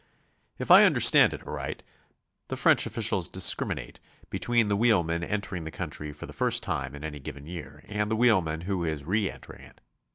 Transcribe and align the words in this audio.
If 0.57 0.71
I 0.71 0.83
understand 0.85 1.31
it 1.31 1.45
aright, 1.45 1.83
the 2.47 2.55
French 2.57 2.87
officials 2.87 3.29
discrim 3.29 3.75
inate 3.75 3.97
between 4.31 4.67
the 4.67 4.75
wheelmen 4.75 5.23
entering 5.23 5.63
the 5.63 5.69
country 5.69 6.11
for 6.11 6.25
the 6.25 6.33
first 6.33 6.63
time 6.63 6.95
in 6.95 7.03
any 7.03 7.19
given 7.19 7.45
year, 7.45 7.83
and 7.87 8.09
the 8.09 8.15
wheelman 8.15 8.61
w'ho 8.61 8.83
is 8.83 9.03
re 9.03 9.29
enter'ing 9.29 9.59
it. 9.61 9.81